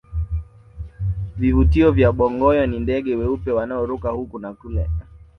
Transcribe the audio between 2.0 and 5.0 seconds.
bongoyo ni ndege weupe wanaoruka huku na kule